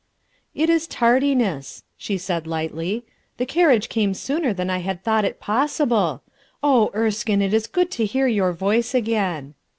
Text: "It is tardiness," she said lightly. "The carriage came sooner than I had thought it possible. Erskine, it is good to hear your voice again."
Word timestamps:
"It 0.55 0.67
is 0.67 0.87
tardiness," 0.87 1.83
she 1.95 2.17
said 2.17 2.47
lightly. 2.47 3.05
"The 3.37 3.45
carriage 3.45 3.87
came 3.87 4.15
sooner 4.15 4.51
than 4.51 4.67
I 4.67 4.79
had 4.79 5.03
thought 5.03 5.25
it 5.25 5.39
possible. 5.39 6.23
Erskine, 6.65 7.39
it 7.43 7.53
is 7.53 7.67
good 7.67 7.91
to 7.91 8.05
hear 8.05 8.25
your 8.25 8.51
voice 8.51 8.95
again." 8.95 9.53